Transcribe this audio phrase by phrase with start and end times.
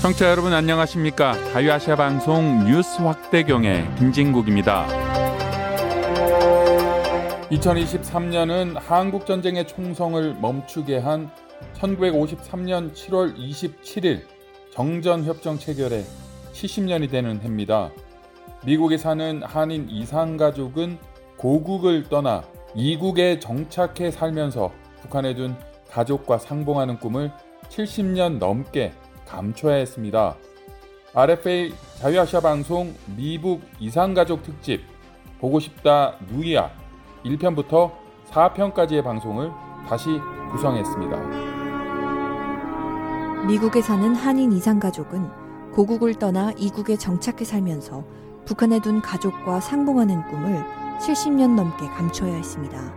[0.00, 1.34] 청취자 여러분 안녕하십니까?
[1.52, 4.86] 자유아시아 방송 뉴스 확대경의 김진국입니다.
[7.50, 11.30] 2023년은 한국 전쟁의 총성을 멈추게 한
[11.74, 14.22] 1953년 7월 27일
[14.72, 16.02] 정전 협정 체결에
[16.54, 17.90] 70년이 되는 해입니다.
[18.64, 20.96] 미국에 사는 한인 이산 가족은
[21.36, 22.42] 고국을 떠나
[22.74, 24.72] 이국에 정착해 살면서
[25.02, 25.56] 북한에 둔
[25.90, 27.30] 가족과 상봉하는 꿈을
[27.68, 28.94] 70년 넘게
[29.30, 30.34] 감춰야 했습니다.
[31.14, 34.82] RFA 자유아시아 방송 미북 이산가족 특집
[35.40, 36.70] 보고 싶다 누이야
[37.24, 37.92] 1편부터
[38.30, 39.50] 4편까지의 방송을
[39.88, 41.16] 다시 구성했습니다.
[43.46, 48.04] 미국에 사는 한인 이산가족은 고국을 떠나 이국에 정착해 살면서
[48.44, 50.64] 북한에 둔 가족과 상봉하는 꿈을
[50.98, 52.92] 70년 넘게 감춰야 했습니다.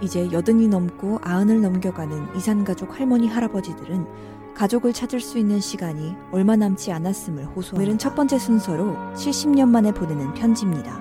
[0.00, 4.06] 이제 여든이 넘고 아흔을 넘겨가는 이산가족 할머니 할아버지들은
[4.54, 7.76] 가족을 찾을 수 있는 시간이 얼마 남지 않았음을 호소.
[7.76, 11.00] 오늘은 첫 번째 순서로 70년 만에 보내는 편지입니다.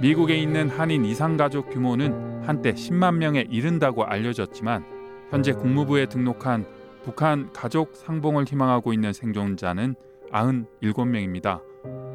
[0.00, 4.84] 미국에 있는 한인 이산 가족 규모는 한때 10만 명에 이른다고 알려졌지만
[5.30, 6.66] 현재 국무부에 등록한
[7.04, 9.94] 북한 가족 상봉을 희망하고 있는 생존자는
[10.32, 11.60] 97명입니다.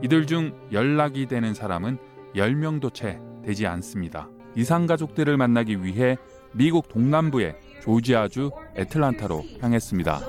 [0.03, 1.97] 이들 중 연락이 되는 사람은
[2.36, 4.30] 10명도 채 되지 않습니다.
[4.55, 6.17] 이산 가족들을 만나기 위해
[6.53, 7.55] 미국 동남부의
[7.86, 10.19] 조지아주 애틀란타로 향했습니다.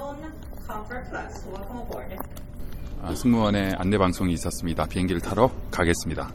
[3.02, 4.84] 아, 승무원의 안내 방송이 있었습니다.
[4.86, 6.28] 비행기를 타러 가겠습니다.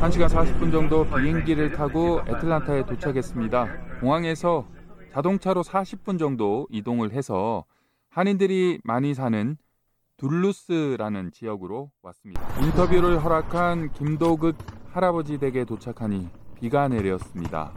[0.00, 4.00] 1시간 40분 정도 비행기를 타고 애틀란타에 도착했습니다.
[4.00, 4.66] 공항에서
[5.12, 7.64] 자동차로 40분 정도 이동을 해서
[8.10, 9.56] 한인들이 많이 사는
[10.22, 12.40] 둘루스라는 지역으로 왔습니다.
[12.62, 14.56] 인터뷰를 허락한 김도극
[14.92, 16.28] 할아버지 댁에 도착하니
[16.60, 17.72] 비가 내렸습니다.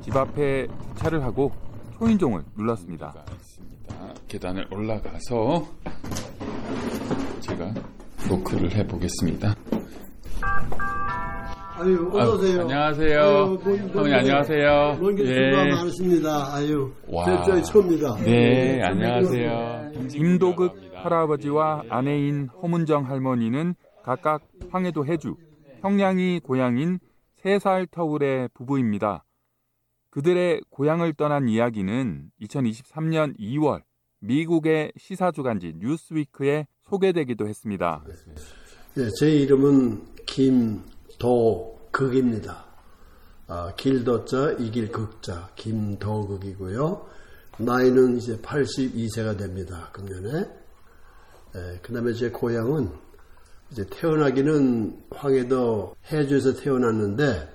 [0.00, 1.52] 집 앞에 주차를 하고
[1.98, 3.14] 초인종을 눌렀습니다.
[4.26, 5.68] 계단을 올라가서
[7.38, 7.72] 제가
[8.28, 9.54] 노크를 해보겠습니다.
[11.76, 12.60] 아유, 어서 오세요.
[12.62, 13.20] 안녕하세요.
[13.94, 14.98] 어머니 안녕하세요.
[15.00, 15.74] 먼길 예.
[15.74, 16.54] 많으십니다.
[16.54, 17.24] 아유, 와.
[17.24, 18.16] 저, 저 처음입니다.
[18.24, 19.92] 네, 안녕하세요.
[20.08, 25.36] 김도극 할아버지와 아내인 허문정 할머니는 각각 황해도 해주,
[25.80, 26.98] 형량이 고향인
[27.36, 29.24] 세 살 터울의 부부입니다.
[30.08, 33.82] 그들의 고향을 떠난 이야기는 2023년 2월
[34.20, 38.02] 미국의 시사주간지 뉴스위크에 소개되기도 했습니다.
[38.94, 40.14] 네, 제 이름은
[41.18, 42.64] 김도극입니다.
[43.48, 47.06] 아, 길도자, 이길 극자, 김도극이고요.
[47.58, 49.90] 나이는 이제 82세가 됩니다.
[49.92, 50.63] 금년에.
[51.82, 52.90] 그 다음에 제 고향은
[53.70, 57.48] 이제 태어나기는 황해도 해주에서 태어났는데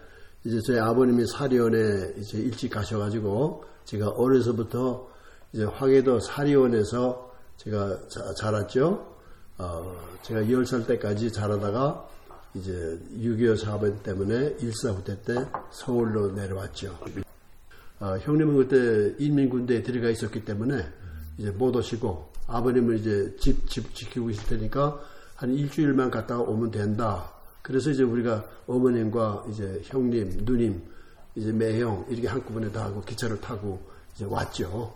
[0.45, 5.09] 이제 저희 아버님이 사리원에 이제 일찍 가셔가지고 제가 어려서부터
[5.53, 9.17] 이제 황해도 사리원에서 제가 자, 자랐죠.
[9.57, 12.07] 어, 제가 10살 때까지 자라다가
[12.53, 16.97] 이제 6.25 사변 때문에 일사후퇴 때 서울로 내려왔죠.
[17.99, 20.85] 어, 형님은 그때 인민군대에 들어가 있었기 때문에
[21.37, 24.99] 이제 못 오시고 아버님은 이제 집, 집 지키고 계실 테니까
[25.35, 27.31] 한 일주일만 갔다가 오면 된다.
[27.61, 30.81] 그래서 이제 우리가 어머님과 이제 형님, 누님,
[31.35, 33.79] 이제 매형 이렇게 한꺼번에 다 하고 기차를 타고
[34.15, 34.93] 이제 왔죠.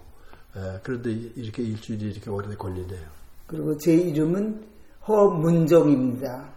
[0.56, 3.06] 에, 그런데 이렇게 일주일이 이렇게 오래 걸리네요.
[3.48, 4.66] 그리고 제 이름은
[5.08, 6.50] 허문정입니다.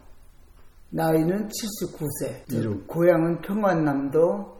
[0.91, 2.53] 나이는 79세.
[2.53, 2.87] 이름?
[2.87, 4.57] 고향은 평안남도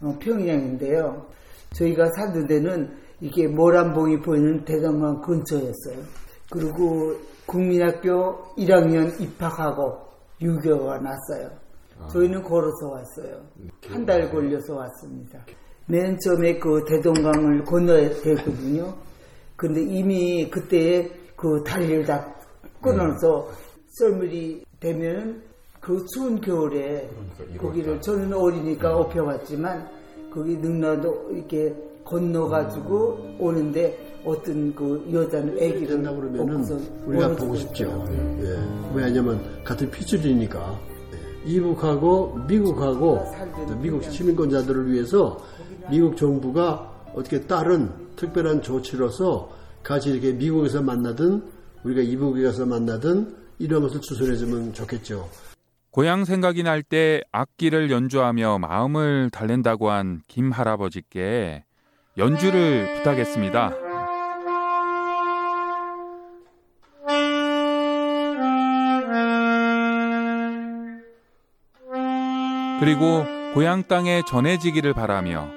[0.00, 1.26] 어, 평양인데요.
[1.74, 5.96] 저희가 살던 데는 이게 모란봉이 보이는 대동강 근처였어요.
[6.50, 7.14] 그리고
[7.46, 9.98] 국민학교 1학년 입학하고
[10.42, 11.50] 유교가 났어요.
[12.12, 13.40] 저희는 걸어서 왔어요.
[13.88, 15.38] 한 달 걸려서 왔습니다.
[15.86, 18.94] 맨 처음에 그 대동강을 건너야 되거든요.
[19.56, 22.34] 근데 이미 그때 그 달리를 다
[22.82, 23.48] 끊어서
[24.00, 25.42] 썰물이 되면
[25.80, 27.08] 그 추운 겨울에
[27.58, 29.88] 거기를 저는 어리니까 업혀왔지만
[30.32, 36.64] 거기 능라도 이렇게 건너가지고 오는데 어떤 그 여자는 아기를 된다 그러면은
[37.06, 38.06] 우리가 보고 싶죠.
[38.40, 38.58] 예.
[38.94, 40.78] 왜냐하면 같은 피줄이니까
[41.12, 41.50] 예.
[41.50, 43.24] 이북하고 미국하고
[43.68, 45.38] 또 미국 시민권자들을 위해서
[45.90, 49.50] 미국 정부가 어떻게 다른 특별한 조치로서
[49.82, 51.42] 같이 이렇게 미국에서 만나든
[51.84, 55.28] 우리가 이북에 가서 만나든 이런 것을 추선해주면 좋겠죠.
[55.90, 61.64] 고향 생각이 날 때 악기를 연주하며 마음을 달랜다고 한 김 할아버지께
[62.16, 63.74] 연주를 부탁했습니다.
[72.80, 73.24] 그리고
[73.54, 75.48] 고향 땅에 전해지기를 바라며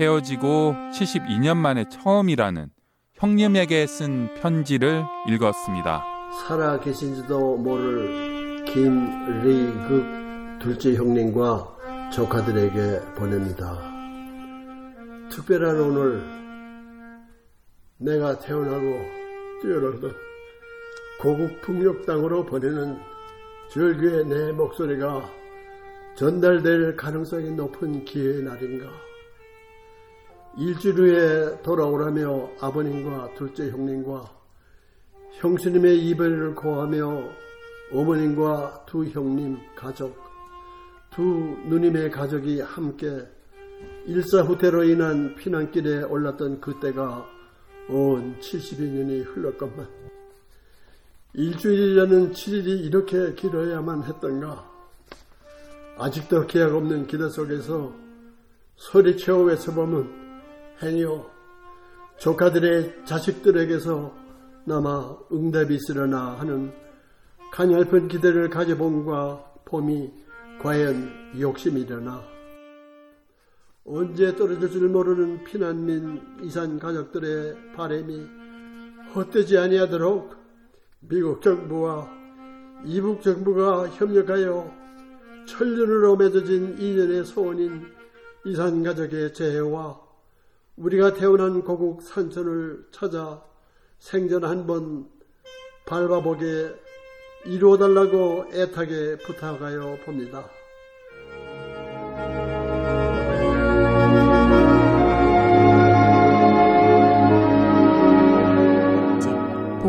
[0.00, 2.68] 헤어지고 72년 만에 처음이라는
[3.14, 6.04] 형님에게 쓴 편지를 읽었습니다.
[6.46, 13.91] 살아 계신지도 모를 김리극 둘째 형님과 조카들에게 보냅니다.
[15.34, 16.22] 특별한 오늘
[17.96, 18.82] 내가 태어나고
[19.62, 20.14] 뛰어놀던
[21.22, 22.98] 고국 풍력 땅으로 보내는
[23.70, 25.30] 절규의 내 목소리가
[26.16, 28.90] 전달될 가능성이 높은 기회의 날인가.
[30.58, 34.30] 일주일 후에 돌아오라며 아버님과 둘째 형님과
[35.40, 37.22] 형수님의 이별을 고하며
[37.90, 40.14] 어머님과 두 형님 가족,
[41.10, 43.26] 두 누님의 가족이 함께
[44.06, 47.26] 일사후퇴로 인한 피난길에 올랐던 그때가
[47.88, 49.88] 온 70여 년이 흘렀건만
[51.34, 54.70] 일주일이라는 7일이 이렇게 길어야만 했던가?
[55.98, 57.94] 아직도 계약 없는 기대 속에서
[58.76, 60.10] 소리채어 외쳐보면
[60.82, 61.30] 행여
[62.18, 64.14] 조카들의 자식들에게서
[64.64, 66.72] 남아 응답이 있으려나 하는
[67.52, 70.10] 가냘픈 기대를 가져봄과 봄이
[70.60, 72.31] 과연 욕심이려나
[73.84, 78.26] 언제 떨어질 줄 모르는 피난민 이산 가족들의 바램이
[79.14, 80.36] 헛되지 아니하도록
[81.00, 82.08] 미국 정부와
[82.84, 84.72] 이북 정부가 협력하여
[85.46, 87.86] 천년으로 맺어진 인연의 소원인
[88.44, 90.00] 이산 가족의 재해와
[90.76, 93.44] 우리가 태어난 고국 산천을 찾아
[93.98, 95.08] 생전 한 번
[95.86, 96.72] 밟아보게
[97.46, 100.48] 이루어달라고 애타게 부탁하여 봅니다.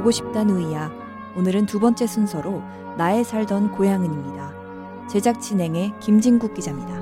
[0.04, 0.92] 보고 싶다 누이야.
[1.38, 2.62] 오늘은 두 번째 순서로
[2.98, 5.08] 나의 살던 고향은입니다.
[5.10, 6.94] 제작 진행의 김진국 기자입니다.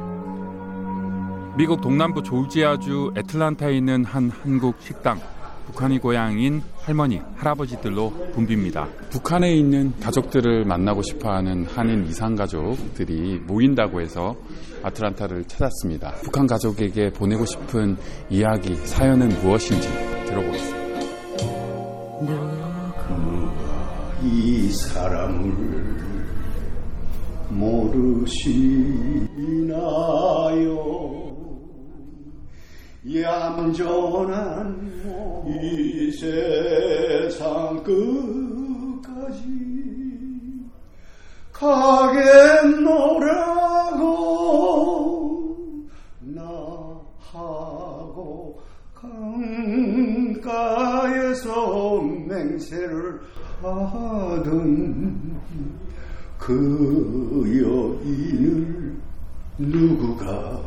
[1.57, 5.19] 미국 동남부 조지아주 애틀란타에 있는 한 한국 식당.
[5.65, 8.87] 북한이 고향인 할머니, 할아버지들로 붐빕니다.
[9.09, 14.35] 북한에 있는 가족들을 만나고 싶어하는 한인 이산 가족들이 모인다고 해서
[14.83, 16.17] 아틀란타를 찾았습니다.
[16.23, 17.97] 북한 가족에게 보내고 싶은
[18.29, 19.89] 이야기, 사연은 무엇인지
[20.27, 20.81] 들어보겠습니다.
[24.23, 25.97] 이 사랑을
[27.49, 28.11] 모르시나요?
[33.03, 34.91] 얌전한
[35.47, 39.41] 이 세상 끝까지
[41.51, 42.91] 가겠노라고
[46.19, 47.41] 나하고
[50.43, 53.30] 강가에서 맹세를
[53.61, 55.41] 하던
[56.37, 58.97] 그 여인을
[59.57, 60.61] 누구가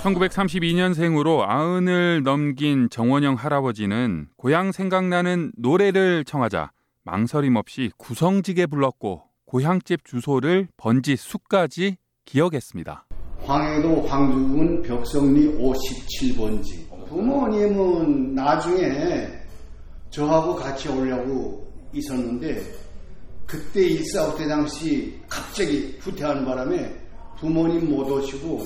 [0.02, 6.72] 1932년생으로 아흔을 넘긴 정원영 할아버지는 고향 생각나는 노래를 청하자
[7.04, 13.06] 망설임 없이 구성지게 불렀고 고향집 주소를 번지 수까지 기억했습니다.
[13.44, 16.90] 황해도 황주군 벽성리 57번지.
[17.08, 19.28] 부모님은 나중에
[20.10, 22.62] 저하고 같이 오려고 있었는데
[23.46, 26.94] 그때 일사후퇴 당시 갑자기 후퇴하는 바람에
[27.40, 28.66] 부모님 못 오시고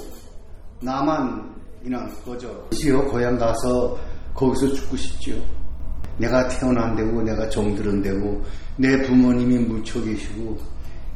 [0.82, 3.98] 나만 그냥 거저 시어 고향 가서
[4.34, 5.38] 거기서 죽고 싶지요.
[6.18, 8.42] 내가 태어난 데고 내가 정들은 데고
[8.78, 10.58] 내 부모님이 묻혀 계시고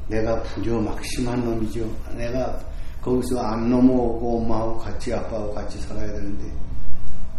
[0.07, 1.87] 내가 부려 막심한 놈이죠.
[2.17, 2.59] 내가
[3.01, 6.45] 거기서 안 넘어오고 엄마하고 같이 아빠하고 같이 살아야 되는데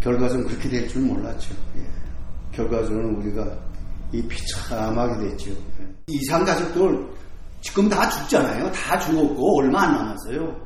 [0.01, 1.55] 결과적으로 그렇게 될 줄 몰랐죠.
[1.77, 1.83] 예.
[2.57, 3.47] 결과적으로는 우리가
[4.13, 5.51] 이 비참하게 됐죠.
[6.07, 7.07] 이상 가족들
[7.61, 8.73] 지금 다 죽잖아요.
[8.73, 10.57] 다 죽었고 얼마 안 남았어요.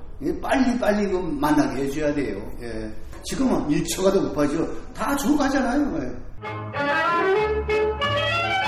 [0.41, 2.41] 빨리 빨리 만나게 해줘야 돼요.
[2.63, 2.91] 예.
[3.25, 4.67] 지금은 1초가 더 급하죠.
[4.95, 6.15] 다 죽어가잖아요.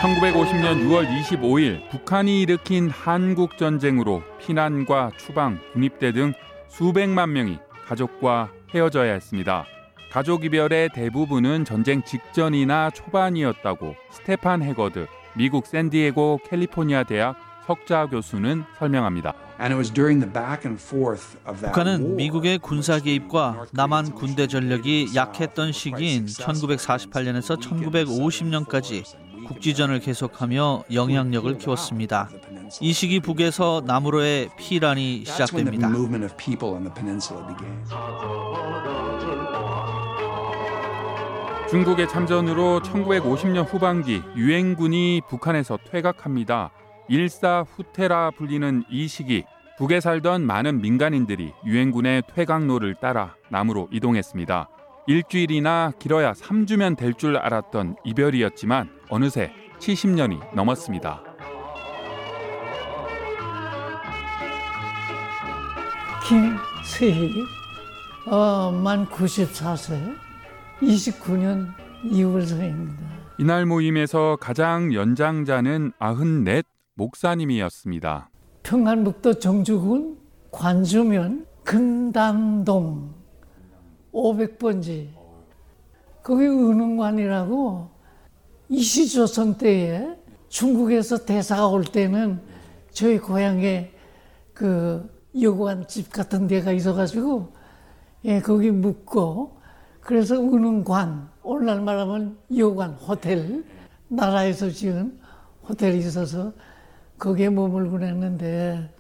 [0.07, 0.15] 예.
[0.15, 6.33] 1950년 6월 25일 북한이 일으킨 한국 전쟁으로 피난과 추방, 군입대 등
[6.69, 9.67] 수백만 명이 가족과 헤어져야 했습니다.
[10.13, 17.37] 가족 이별의 대부분은 전쟁 직전이나 초반이었다고 스테판 해거드 미국 샌디에고 캘리포니아 대학
[17.67, 19.35] 석자 교수는 설명합니다.
[21.67, 29.05] 북한은 미국의 군사 개입과 남한 군대 전력이 약했던 시기인 1948년에서 1950년까지
[29.47, 32.29] 국지전을 계속하며 영향력을 키웠습니다.
[32.81, 35.89] 이 시기 북에서 남으로의 피란이 시작됩니다.
[41.71, 46.71] 중국의 참전으로 1950년 후반기 유엔군이 북한에서 퇴각합니다.
[47.09, 49.45] 일사후퇴라 불리는 이 시기
[49.79, 54.69] 북에 살던 많은 민간인들이 유엔군의 퇴각로를 따라 남으로 이동했습니다.
[55.09, 61.23] 일주일이나 길어야 3주면 될 줄 알았던 이별이었지만 어느새 70년이 넘었습니다.
[66.27, 67.45] 김세희
[68.27, 70.17] 어, 만 94세
[70.83, 71.73] 29년
[72.05, 72.99] 2월생입니다.
[73.39, 76.63] 이날 모임에서 가장 연장자는 94
[76.95, 78.31] 목사님이었습니다.
[78.63, 80.19] 평안북도 정주군
[80.51, 83.15] 관주면 금담동
[84.13, 85.11] 500번지
[86.23, 87.96] 거기 은흥관이라고
[88.69, 90.17] 이시조선 때에
[90.49, 92.41] 중국에서 대사가 올 때는
[92.93, 93.93] 저희 고향에
[94.53, 95.09] 그
[95.41, 97.53] 여관 집 같은 데가 있어가지고
[98.25, 99.61] 예, 거기 묵고
[100.01, 103.65] 그래서 은흥관 오늘날 말하면 여관 호텔
[104.09, 105.19] 나라에서 지은
[105.69, 106.53] 호텔이 있어서
[107.19, 108.91] 거기에 머물고 했는데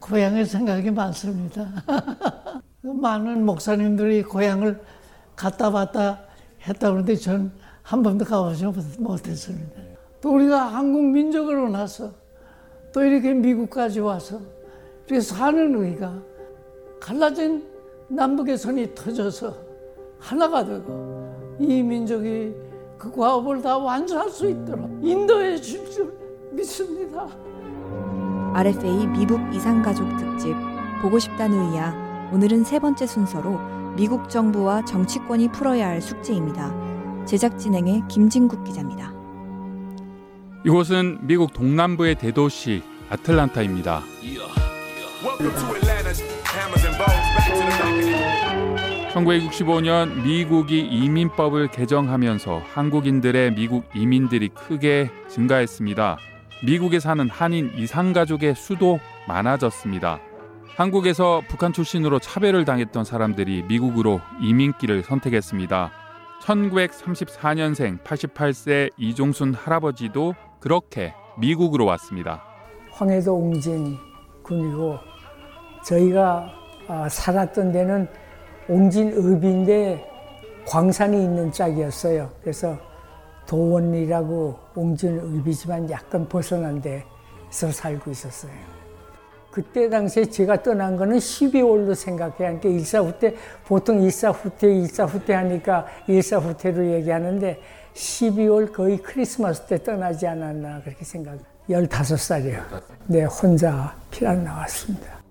[0.00, 1.68] 고향의 생각이 많습니다.
[2.82, 4.82] 많은 목사님들이 고향을
[5.36, 6.20] 갔다 왔다
[6.66, 7.52] 했다 그러는데 전
[7.84, 8.64] 한 번도 가보지
[8.98, 9.80] 못했습니다.
[10.22, 12.10] 또 우리가 한국 민족으로 나서
[12.92, 14.40] 또 이렇게 미국까지 와서
[15.06, 16.14] 이렇게 사는 우리가
[16.98, 17.62] 갈라진
[18.08, 19.54] 남북의 선이 터져서
[20.18, 22.54] 하나가 되고 이 민족이
[22.96, 26.12] 그 과업을 다 완수할 수 있도록 인도해 줄 줄
[26.52, 27.26] 믿습니다.
[28.54, 30.54] RFA 미국 이산가족 특집
[31.02, 33.58] 보고 싶다는 의야 오늘은 세 번째 순서로
[33.94, 36.93] 미국 정부와 정치권이 풀어야 할 숙제입니다.
[37.26, 39.12] 제작 진행의 김진국 기자입니다.
[40.66, 44.02] 이곳은 미국 동남부의 대도시 아틀란타입니다.
[49.14, 56.18] 1965년 미국이 이민법을 개정하면서 한국인들의 미국 이민들이 크게 증가했습니다.
[56.66, 60.20] 미국에 사는 한인 이산가족의 수도 많아졌습니다.
[60.76, 66.03] 한국에서 북한 출신으로 차별을 당했던 사람들이 미국으로 이민길을 선택했습니다.
[66.44, 72.44] 1934년생 88세 이종순 할아버지도 그렇게 미국으로 왔습니다.
[72.90, 73.96] 황해도 옹진
[74.42, 74.98] 군이고
[75.86, 76.52] 저희가
[76.86, 78.06] 아, 살았던 데는
[78.68, 80.10] 옹진읍인데
[80.66, 82.30] 광산이 있는 짝이었어요.
[82.42, 82.78] 그래서
[83.46, 88.83] 도원이라고 옹진읍이지만 약간 벗어난 데서 살고 있었어요.
[89.54, 97.60] 그때 당시에 제가 떠난 거는 12월로 생각해야 하니까 일사후퇴 보통 일사후퇴 일사후퇴 하니까 일사후퇴로 얘기하는데
[97.94, 101.38] 12월 거의 크리스마스 때 떠나지 않았나 그렇게 생각.
[101.70, 102.62] 15살이요.
[103.06, 105.22] 네, 혼자 피난 나왔습니다.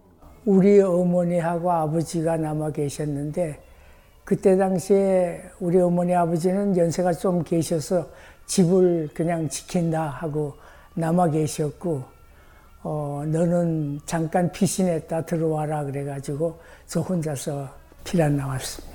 [0.46, 3.60] 우리 어머니하고 아버지가 남아 계셨는데
[4.24, 8.08] 그때 당시에 우리 어머니 아버지는 연세가 좀 계셔서
[8.46, 10.54] 집을 그냥 지킨다 하고
[10.94, 12.14] 남아 계셨고
[12.84, 17.70] 어, 너는 잠깐 피신했다 들어와라 그래가지고 저 혼자서
[18.04, 18.94] 피난 나왔습니다.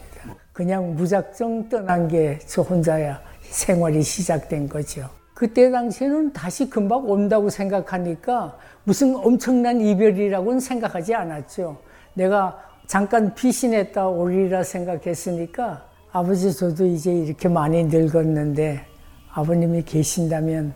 [0.52, 5.08] 그냥 무작정 떠난 게 저 혼자야 생활이 시작된 거죠.
[5.32, 11.78] 그때 당시에는 다시 금방 온다고 생각하니까 무슨 엄청난 이별이라고는 생각하지 않았죠.
[12.14, 18.84] 내가 잠깐 피신했다 오리라 생각했으니까 아버지 저도 이제 이렇게 많이 늙었는데
[19.32, 20.74] 아버님이 계신다면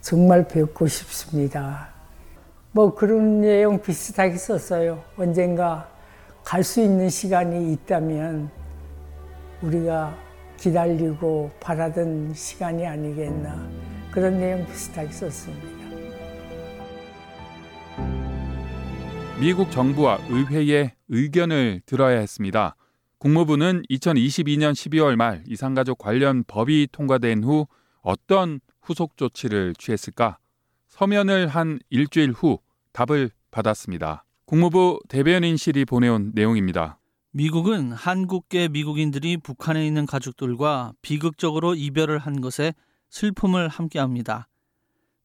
[0.00, 1.91] 정말 뵙고 싶습니다.
[2.74, 5.04] 뭐 그런 내용 비슷하게 썼어요.
[5.16, 5.88] 언젠가
[6.42, 8.50] 갈 수 있는 시간이 있다면
[9.60, 10.16] 우리가
[10.56, 13.68] 기다리고 바라던 시간이 아니겠나.
[14.10, 15.82] 그런 내용 비슷하게 썼습니다.
[19.38, 22.76] 미국 정부와 의회의 의견을 들어야 했습니다.
[23.18, 27.66] 국무부는 2022년 12월 말 이산가족 관련 법이 통과된 후
[28.02, 30.38] 어떤 후속 조치를 취했을까?
[31.02, 32.60] 서면을 한 일주일 후
[32.92, 34.24] 답을 받았습니다.
[34.44, 37.00] 국무부 대변인실이 보내온 내용입니다.
[37.32, 42.72] 미국은 한국계 미국인들이 북한에 있는 가족들과 비극적으로 이별을 한 것에
[43.10, 44.46] 슬픔을 함께합니다.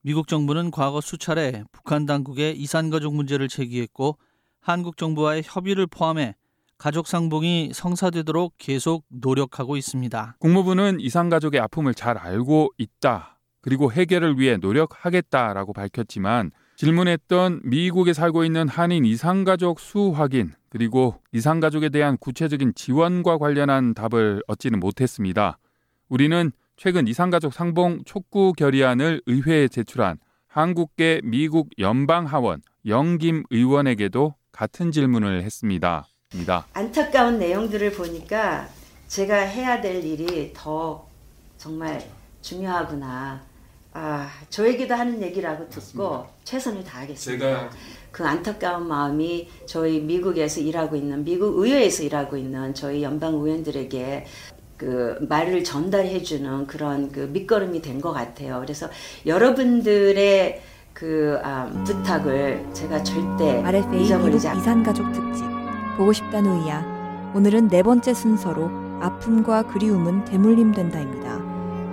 [0.02, 4.18] 미국 정부는 과거 수차례 북한 당국에 이산가족 문제를 제기했고
[4.60, 6.34] 한국 정부와의 협의를 포함해
[6.80, 10.38] 가족 상봉이 성사되도록 계속 노력하고 있습니다.
[10.40, 13.37] 국무부는 이산가족의 아픔을 잘 알고 있다.
[13.68, 21.90] 그리고 해결을 위해 노력하겠다라고 밝혔지만 질문했던 미국에 살고 있는 한인 이산가족 수 확인 그리고 이산가족에
[21.90, 25.60] 대한 구체적인 지원과 관련한 답을 얻지는 못했습니다.
[26.08, 35.44] 우리는 최근 이산가족 상봉 촉구 결의안을 의회에 제출한 한국계 미국 연방하원 영김 의원에게도 같은 질문을
[35.44, 36.08] 했습니다.
[36.72, 38.70] 안타까운 내용들을 보니까
[39.10, 41.06] 제가 해야 될 일이 더
[41.58, 42.02] 정말
[42.42, 43.57] 중요하구나.
[44.00, 46.26] 아, 저에게도 하는 얘기라고 듣고 맞습니다.
[46.44, 47.46] 최선을 다하겠습니다.
[47.46, 47.70] 제가
[48.12, 54.26] 그 안타까운 마음이 저희 미국에서 일하고 있는 미국 의회에서 일하고 있는 저희 연방 의원들에게
[54.78, 58.60] 그 말을 전달해 주는 그런 그 밑거름이 된 것 같아요.
[58.62, 58.88] 그래서
[59.26, 60.62] 여러분들의
[60.94, 65.44] 그 아, 부탁을 제가 절대 RFA 잊어버리지 미국 이산 가족 특집
[65.98, 68.70] 보고 싶다 노이야 오늘은 네 번째 순서로
[69.02, 71.47] 아픔과 그리움은 대물림 된다입니다.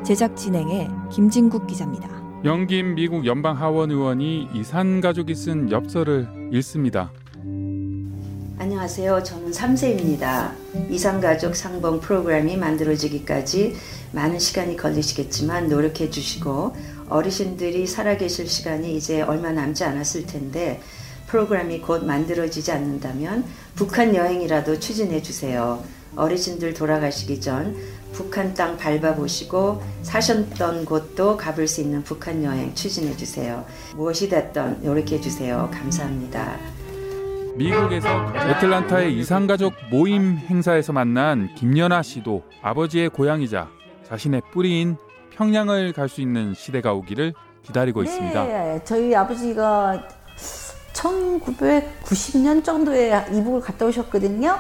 [0.05, 2.11] 제작 진행의 김진국 기자입니다.
[2.45, 7.11] 영김 미국 연방 하원 의원이 이산 가족이 쓴 엽서를 읽습니다.
[8.59, 9.23] 안녕하세요.
[9.23, 10.53] 저는 3세입니다.
[10.91, 13.77] 이산가족 상봉 프로그램이 만들어지기까지
[14.13, 16.77] 많은 시간이 걸리시겠지만 노력해 주시고
[17.09, 20.83] 어르신들이 살아계실 시간이 이제 얼마 남지 않았을 텐데
[21.29, 23.45] 프로그램이 곧 만들어지지 않는다면
[23.75, 25.83] 북한 여행이라도 추진해 주세요.
[26.17, 27.75] 어르신들 돌아가시기 전
[28.15, 33.65] 북한 땅 밟아보시고 사셨던 곳도 가볼 수 있는 북한 여행 추진해 주세요.
[33.97, 35.69] 무엇이 됐던 노력해 주세요.
[35.73, 36.57] 감사합니다.
[37.57, 43.69] 미국에서 애틀란타의 이산가족 모임 행사에서 만난 김연아 씨도 아버지의 고향이자
[44.09, 44.97] 자신의 뿌리인
[45.31, 48.85] 평양을 갈 수 있는 시대가 오기를 기다리고 네, 있습니다.
[48.85, 50.07] 저희 아버지가
[50.93, 54.59] 1990년 정도에 이북을 갔다 오셨거든요.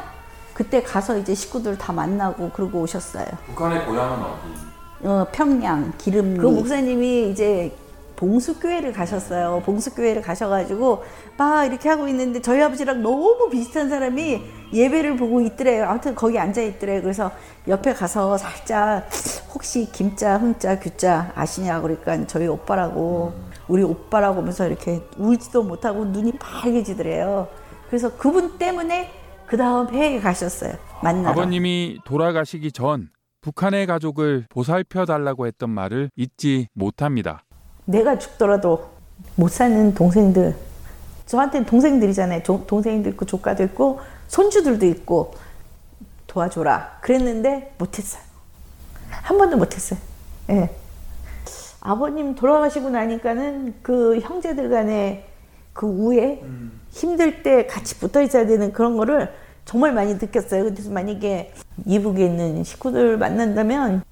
[0.54, 3.26] 그때 가서 이제 식구들 다 만나고 그러고 오셨어요.
[3.46, 5.06] 북한의 고향은 어디?
[5.06, 6.38] 어, 평양 기름리.
[6.38, 7.76] 그 목사님이 이제
[8.16, 9.62] 봉수교회를 가셨어요.
[9.66, 11.02] 봉수교회를 가셔가지고
[11.36, 14.40] 막 이렇게 하고 있는데 저희 아버지랑 너무 비슷한 사람이
[14.72, 15.86] 예배를 보고 있더래요.
[15.88, 17.02] 아무튼 거기 앉아 있더래요.
[17.02, 17.32] 그래서
[17.66, 19.08] 옆에 가서 살짝
[19.52, 23.32] 혹시 김자, 흥자, 규자 아시냐 그러니까 저희 오빠라고
[23.66, 27.48] 우리 오빠라고 하면서 이렇게 울지도 못하고 눈이 빨개지더래요.
[27.88, 30.74] 그래서 그분 때문에 그 다음 해에 가셨어요.
[31.02, 31.30] 만나러.
[31.30, 33.10] 아버님이 돌아가시기 전
[33.40, 37.44] 북한의 가족을 보살펴 달라고 했던 말을 잊지 못합니다.
[37.84, 38.90] 내가 죽더라도
[39.36, 40.56] 못 사는 동생들
[41.26, 42.42] 저한테는 동생들이잖아요.
[42.42, 45.34] 조, 동생도 있고 조카도 있고 손주들도 있고
[46.26, 46.98] 도와줘라.
[47.00, 48.22] 그랬는데 못했어요.
[49.10, 49.98] 한 번도 못했어요.
[50.50, 50.74] 예.
[51.80, 55.28] 아버님 돌아가시고 나니까는 그 형제들 간에
[55.74, 56.80] 그 우애 음.
[56.90, 59.30] 힘들 때 같이 붙어 있어야 되는 그런 거를
[59.66, 60.64] 정말 많이 느꼈어요.
[60.64, 61.52] 그래서 만약에
[61.84, 64.02] 이북에 있는 식구들 만난다면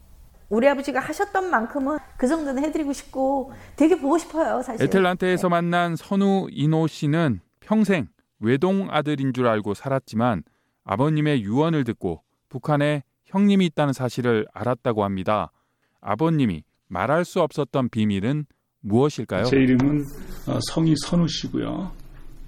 [0.50, 4.84] 우리 아버지가 하셨던 만큼은 그 정도는 해드리고 싶고 되게 보고 싶어요, 사실.
[4.84, 5.50] 애틀란타에서 네.
[5.50, 10.42] 만난 선우 이노 씨는 평생 외동 아들인 줄 알고 살았지만
[10.84, 15.52] 아버님의 유언을 듣고 북한에 형님이 있다는 사실을 알았다고 합니다.
[16.00, 18.44] 아버님이 말할 수 없었던 비밀은
[18.82, 19.44] 무엇일까요?
[19.44, 20.04] 제 이름은
[20.48, 21.90] 어, 성이 선우 씨고요.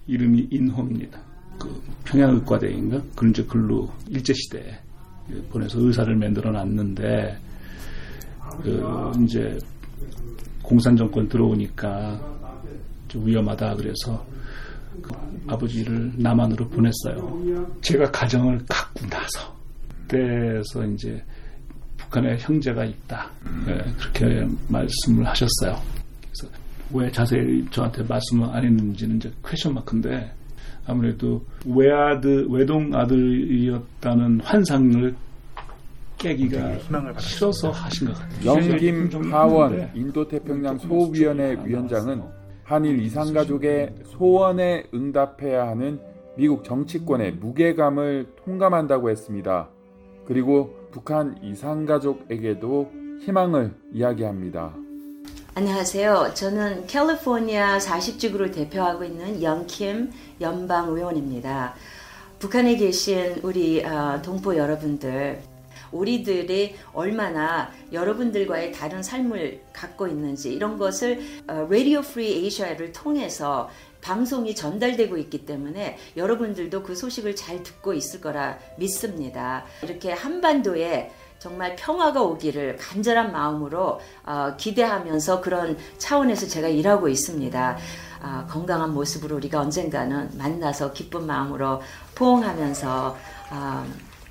[0.07, 1.19] 이름이 인호입니다.
[1.59, 4.77] 그 평양의과대인가 그런 이제 글로 일제 시대에
[5.51, 7.39] 보내서 의사를 만들어 놨는데
[8.63, 9.57] 그 이제
[10.63, 12.21] 공산 정권 들어오니까
[13.09, 14.27] 좀 위험하다 그래서
[15.01, 15.11] 그
[15.47, 17.69] 아버지를 남한으로 보냈어요.
[17.81, 19.57] 제가 가정을 갖고 나서
[20.09, 21.23] 그때서 이제
[21.97, 23.31] 북한에 형제가 있다
[23.67, 25.94] 네, 그렇게 말씀을 하셨어요.
[26.35, 26.53] 그래서
[26.93, 30.33] 왜 자세히 저한테 말씀을 안 했는지는 이제 question mark인데
[30.87, 35.15] 아무래도 외아들 외동 아들이었다는 환상을
[36.19, 36.79] 깨기가
[37.19, 38.47] 싫어서 하신 것 같아요.
[38.47, 42.23] 영 김 하원 인도태평양 소위원회 위원장은
[42.65, 46.01] 한일 이산가족의 소원에 응답해야 하는
[46.37, 49.69] 미국 정치권의 무게감을 통감한다고 했습니다.
[50.27, 54.75] 그리고 북한 이산가족에게도 희망을 이야기합니다.
[55.57, 56.33] 안녕하세요.
[56.35, 61.77] 저는 캘리포니아 40지구를 대표하고 있는 영 킴 연방 의원입니다.
[62.41, 65.41] 북한에 계신 우리 어, 동포 여러분들
[65.93, 75.17] 우리들이 얼마나 여러분들과의 다른 삶을 갖고 있는지 이런 것을 Radio Free Asia를 통해서 방송이 전달되고
[75.19, 79.65] 있기 때문에 여러분들도 그 소식을 잘 듣고 있을 거라 믿습니다.
[79.85, 81.13] 이렇게 한반도에
[81.45, 87.77] 정말 평화가 오기를 간절한 마음으로 어, 기대하면서 그런 차원에서 제가 일하고 있습니다.
[88.23, 91.83] 어, 건강한 모습으로 우리가 언젠가는 만나서 기쁜 마음으로
[92.15, 93.17] 포옹하면서
[93.51, 93.87] 어,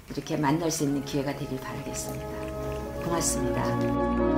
[0.09, 2.25] 이렇게 만날 수 있는 기회가 되길 바라겠습니다.
[3.03, 4.32] 고맙습니다.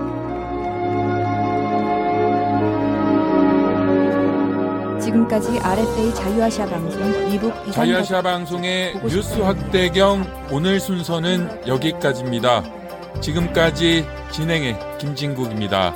[5.06, 12.64] 지금까지 RFA 자유아시아 방송 미국 자유아시아 방송의 뉴스 확대경 오늘 순서는 여기까지입니다.
[13.22, 15.94] 지금까지 진행의 김진국입니다.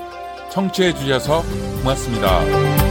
[0.52, 1.43] 청취해 주셔서
[1.82, 2.88] 고맙습니다.